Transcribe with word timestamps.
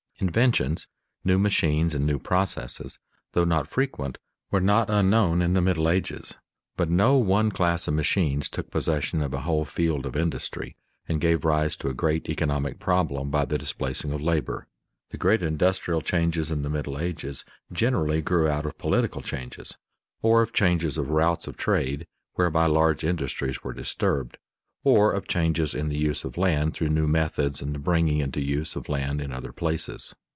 _Inventions, 0.23 0.87
new 1.23 1.39
machines, 1.39 1.95
and 1.95 2.05
new 2.05 2.19
processes, 2.19 2.99
though 3.31 3.43
not 3.43 3.67
frequent, 3.67 4.19
were 4.51 4.61
not 4.61 4.87
unknown 4.87 5.41
in 5.41 5.53
the 5.55 5.63
Middle 5.63 5.89
Ages; 5.89 6.35
but 6.77 6.91
no 6.91 7.15
one 7.17 7.49
class 7.49 7.87
of 7.87 7.95
machines 7.95 8.47
took 8.47 8.69
possession 8.69 9.23
of 9.23 9.33
a 9.33 9.41
whole 9.41 9.65
field 9.65 10.05
of 10.05 10.15
industry 10.15 10.75
and 11.09 11.19
gave 11.19 11.43
rise 11.43 11.75
to 11.77 11.87
a 11.89 11.95
great 11.95 12.29
economic 12.29 12.77
problem 12.77 13.31
by 13.31 13.45
the 13.45 13.57
displacing 13.57 14.11
of 14.13 14.21
labor. 14.21 14.67
The 15.09 15.17
great 15.17 15.41
industrial 15.41 16.01
changes 16.01 16.51
in 16.51 16.61
the 16.61 16.69
Middle 16.69 16.99
Ages 16.99 17.43
generally 17.73 18.21
grew 18.21 18.47
out 18.47 18.67
of 18.67 18.77
political 18.77 19.23
changes, 19.23 19.75
or 20.21 20.43
of 20.43 20.53
changes 20.53 20.99
of 20.99 21.09
routes 21.09 21.47
of 21.47 21.57
trade 21.57 22.05
whereby 22.35 22.67
large 22.67 23.03
industries 23.03 23.63
were 23.63 23.73
disturbed, 23.73 24.37
or 24.83 25.11
of 25.11 25.27
changes 25.27 25.75
in 25.75 25.89
the 25.89 25.97
use 25.97 26.23
of 26.23 26.39
land 26.39 26.73
through 26.73 26.89
new 26.89 27.05
methods 27.05 27.61
and 27.61 27.75
the 27.75 27.77
bringing 27.77 28.17
into 28.17 28.41
use 28.41 28.75
of 28.75 28.89
land 28.89 29.21
in 29.21 29.31
other 29.31 29.51
places. 29.51 30.15